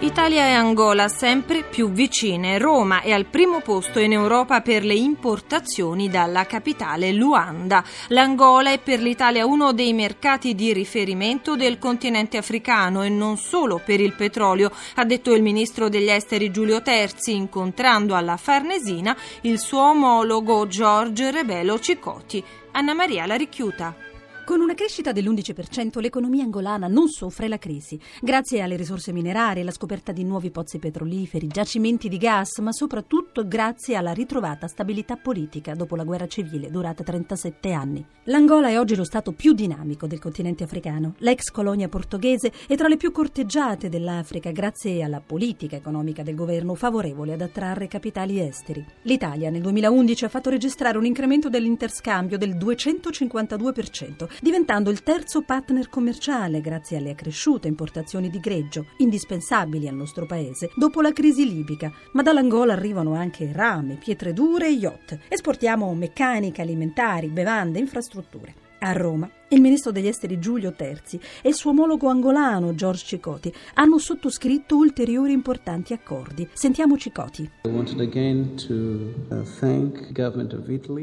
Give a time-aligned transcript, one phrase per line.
[0.00, 2.56] Italia e Angola sempre più vicine.
[2.58, 7.82] Roma è al primo posto in Europa per le importazioni dalla capitale Luanda.
[8.08, 13.82] L'Angola è per l'Italia uno dei mercati di riferimento del continente africano e non solo
[13.84, 19.58] per il petrolio, ha detto il ministro degli esteri Giulio Terzi incontrando alla Farnesina il
[19.58, 22.42] suo omologo Giorgio Rebelo Cicoti.
[22.70, 24.07] Anna Maria La Ricchiuta.
[24.48, 29.70] Con una crescita dell'11% l'economia angolana non soffre la crisi, grazie alle risorse minerarie, alla
[29.70, 35.74] scoperta di nuovi pozzi petroliferi, giacimenti di gas, ma soprattutto grazie alla ritrovata stabilità politica
[35.74, 38.02] dopo la guerra civile durata 37 anni.
[38.24, 41.16] L'Angola è oggi lo stato più dinamico del continente africano.
[41.18, 46.74] L'ex colonia portoghese è tra le più corteggiate dell'Africa grazie alla politica economica del governo
[46.74, 48.82] favorevole ad attrarre capitali esteri.
[49.02, 55.88] L'Italia nel 2011 ha fatto registrare un incremento dell'interscambio del 252% diventando il terzo partner
[55.88, 61.92] commerciale grazie alle accresciute importazioni di greggio, indispensabili al nostro paese, dopo la crisi libica.
[62.12, 65.18] Ma dall'Angola arrivano anche rame, pietre dure e yacht.
[65.28, 68.54] Esportiamo meccanica, alimentari, bevande, infrastrutture.
[68.80, 73.52] A Roma il ministro degli esteri Giulio Terzi e il suo omologo angolano George Cicoti
[73.74, 76.46] hanno sottoscritto ulteriori importanti accordi.
[76.52, 77.50] Sentiamo Cicoti.
[77.62, 77.84] Uh,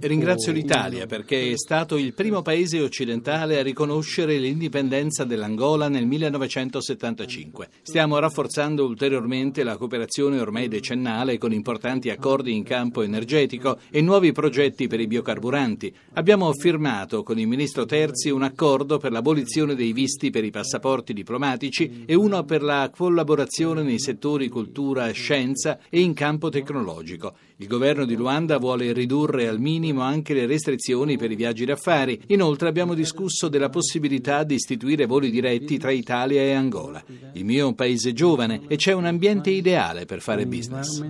[0.00, 7.68] Ringrazio l'Italia perché è stato il primo paese occidentale a riconoscere l'indipendenza dell'Angola nel 1975.
[7.82, 14.32] Stiamo rafforzando ulteriormente la cooperazione ormai decennale con importanti accordi in campo energetico e nuovi
[14.32, 15.94] progetti per i biocarburanti.
[16.14, 21.12] Abbiamo firmato con il ministro Terzi un accordo per l'abolizione dei visti per i passaporti
[21.12, 27.34] diplomatici e uno per la collaborazione nei settori cultura scienza e in campo tecnologico.
[27.58, 32.20] Il governo di Luanda vuole ridurre al minimo anche le restrizioni per i viaggi d'affari.
[32.26, 37.02] Inoltre abbiamo discusso della possibilità di istituire voli diretti tra Italia e Angola.
[37.32, 41.02] Il mio è un paese giovane e c'è un ambiente ideale per fare business.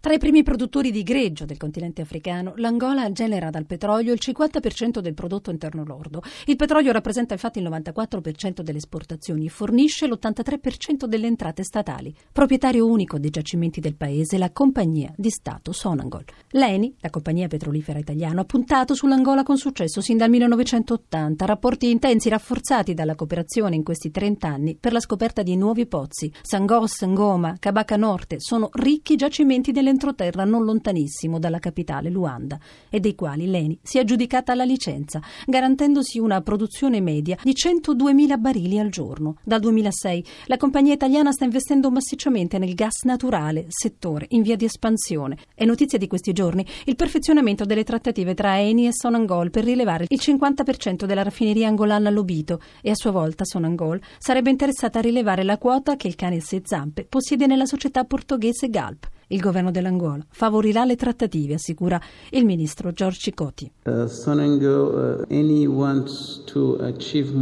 [0.00, 5.00] Tra i primi produttori di greggio del continente africano, l'Angola genera dal petrolio il 50%
[5.00, 6.22] del prodotto interno lordo.
[6.46, 12.14] Il petrolio rappresenta infatti il 94% delle esportazioni e fornisce l'83% delle entrate statali.
[12.32, 16.24] Proprietario unico dei giacimenti del paese, la compagnia di Stato Sonangol.
[16.50, 21.44] L'ENI, la compagnia petrolifera italiana, ha puntato sull'Angola con successo sin dal 1980.
[21.44, 26.32] Rapporti intensi rafforzati dalla cooperazione in questi 30 anni per la scoperta di nuovi pozzi.
[26.42, 32.58] Sangos, Ngoma, Cabaca Norte sono ricchi giacimenti delle dell'entroterra non lontanissimo dalla capitale Luanda
[32.88, 38.38] e dei quali l'ENI si è aggiudicata la licenza, garantendosi una produzione media di 102.000
[38.38, 39.36] barili al giorno.
[39.42, 43.19] Dal 2006 la compagnia italiana sta investendo massicciamente nel gas naturale,
[43.68, 45.36] settore in via di espansione.
[45.54, 50.06] È notizia di questi giorni il perfezionamento delle trattative tra Eni e Sonangol per rilevare
[50.08, 55.42] il 50% della raffineria angolana Lobito e a sua volta Sonangol sarebbe interessata a rilevare
[55.44, 59.08] la quota che il cane a sei zampe possiede nella società portoghese Galp.
[59.32, 63.70] Il governo dell'Angola favorirà le trattative, assicura il ministro George Cicoti.
[63.84, 65.24] Uh, Sonengo, uh,
[65.66, 67.32] wants to achieve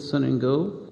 [0.00, 0.83] Sonengo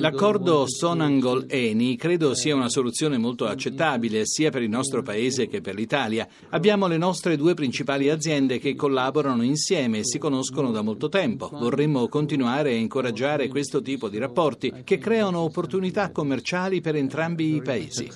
[0.00, 5.76] L'accordo Sonangol-Eni credo sia una soluzione molto accettabile sia per il nostro paese che per
[5.76, 6.26] l'Italia.
[6.50, 11.50] Abbiamo le nostre due principali aziende che collaborano insieme e si conoscono da molto tempo.
[11.52, 17.62] Vorremmo continuare a incoraggiare questo tipo di rapporti che creano opportunità commerciali per entrambi i
[17.62, 18.10] paesi.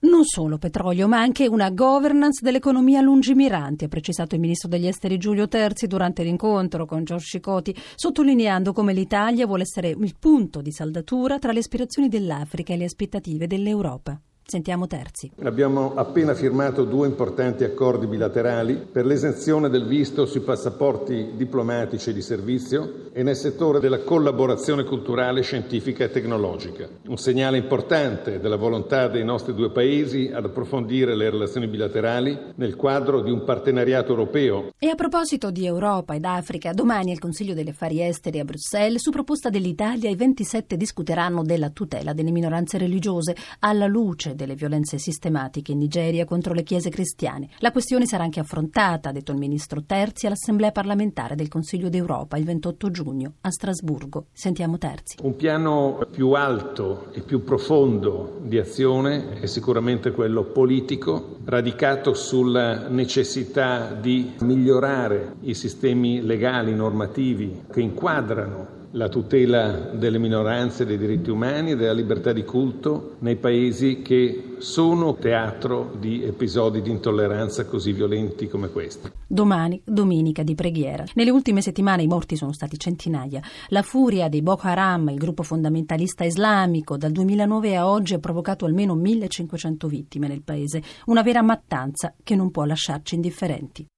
[0.00, 5.18] Non solo petrolio, ma anche una governance dell'economia lungimirante, ha precisato il ministro degli esteri
[5.18, 5.88] Giulio Terzi
[6.18, 11.52] durante l'incontro con Giorgio Cicoti, sottolineando come l'Italia vuole essere il punto di saldatura tra
[11.52, 14.20] le aspirazioni dell'Africa e le aspettative dell'Europa.
[14.50, 15.30] Sentiamo Terzi.
[15.42, 22.22] Abbiamo appena firmato due importanti accordi bilaterali per l'esenzione del visto sui passaporti diplomatici di
[22.22, 26.88] servizio e nel settore della collaborazione culturale, scientifica e tecnologica.
[27.08, 32.74] Un segnale importante della volontà dei nostri due paesi ad approfondire le relazioni bilaterali nel
[32.74, 34.72] quadro di un partenariato europeo.
[34.78, 39.02] E a proposito di Europa ed Africa, domani al Consiglio degli Affari Esteri a Bruxelles,
[39.02, 44.98] su proposta dell'Italia, i 27 discuteranno della tutela delle minoranze religiose alla luce delle violenze
[44.98, 47.48] sistematiche in Nigeria contro le chiese cristiane.
[47.58, 52.36] La questione sarà anche affrontata, ha detto il ministro Terzi, all'Assemblea parlamentare del Consiglio d'Europa
[52.36, 54.26] il 28 giugno a Strasburgo.
[54.32, 55.16] Sentiamo Terzi.
[55.22, 62.88] Un piano più alto e più profondo di azione è sicuramente quello politico, radicato sulla
[62.88, 71.30] necessità di migliorare i sistemi legali, normativi che inquadrano la tutela delle minoranze, dei diritti
[71.30, 77.66] umani e della libertà di culto nei paesi che sono teatro di episodi di intolleranza
[77.66, 79.10] così violenti come questi.
[79.26, 81.04] Domani, domenica di preghiera.
[81.14, 83.40] Nelle ultime settimane i morti sono stati centinaia.
[83.68, 88.64] La furia dei Boko Haram, il gruppo fondamentalista islamico, dal 2009 a oggi ha provocato
[88.64, 93.88] almeno 1500 vittime nel paese, una vera mattanza che non può lasciarci indifferenti.